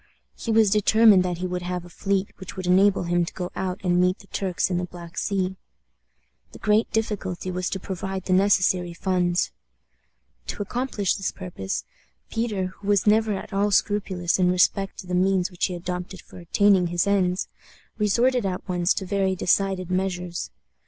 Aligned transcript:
He 0.35 0.49
was 0.49 0.71
determined 0.71 1.21
that 1.21 1.37
he 1.37 1.45
would 1.45 1.61
have 1.61 1.85
a 1.85 1.87
fleet 1.89 2.29
which 2.39 2.55
would 2.57 2.65
enable 2.65 3.03
him 3.03 3.23
to 3.23 3.33
go 3.33 3.51
out 3.55 3.79
and 3.83 4.01
meet 4.01 4.17
the 4.17 4.25
Turks 4.25 4.71
in 4.71 4.79
the 4.79 4.85
Black 4.85 5.15
Sea. 5.15 5.57
The 6.53 6.57
great 6.57 6.89
difficulty 6.91 7.51
was 7.51 7.69
to 7.69 7.79
provide 7.79 8.23
the 8.23 8.33
necessary 8.33 8.95
funds. 8.95 9.51
To 10.47 10.63
accomplish 10.63 11.13
this 11.13 11.31
purpose, 11.31 11.85
Peter, 12.31 12.73
who 12.79 12.87
was 12.87 13.05
never 13.05 13.33
at 13.33 13.53
all 13.53 13.69
scrupulous 13.69 14.39
in 14.39 14.51
respect 14.51 14.97
to 15.01 15.05
the 15.05 15.13
means 15.13 15.51
which 15.51 15.65
he 15.65 15.75
adopted 15.75 16.21
for 16.23 16.39
attaining 16.39 16.87
his 16.87 17.05
ends, 17.05 17.47
resorted 17.99 18.43
at 18.43 18.67
once 18.67 18.95
to 18.95 19.05
very 19.05 19.35
decided 19.35 19.91
measures. 19.91 20.49